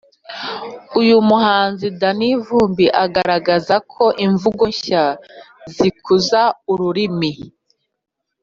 uyu 0.99 1.17
muhanzi 1.29 1.85
danny 1.99 2.31
vumbi 2.45 2.85
agaragaza 3.03 3.75
ko 3.91 4.03
imvugo 4.25 4.63
nshya 4.73 5.03
zikuza 5.75 6.41
ururimi 6.71 7.31